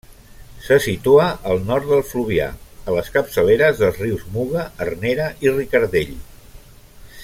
Se 0.67 0.77
situa 0.85 1.27
al 1.51 1.61
nord 1.67 1.91
del 1.91 2.01
Fluvià, 2.13 2.47
a 2.87 2.95
les 2.97 3.13
capçaleres 3.19 3.79
dels 3.83 4.03
rius 4.05 4.27
Muga, 4.39 4.67
Arnera 4.87 5.33
i 5.47 5.57
Ricardell. 5.59 6.15